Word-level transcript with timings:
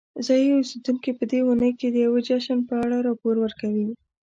ځایی 0.25 0.47
اوسیدونکي 0.57 1.11
په 1.19 1.23
دې 1.31 1.39
اونۍ 1.47 1.71
کې 1.79 1.87
د 1.91 1.95
یوې 2.05 2.21
جشن 2.27 2.59
په 2.67 2.73
اړه 2.83 2.97
راپور 3.07 3.35
ورکوي. 3.39 3.87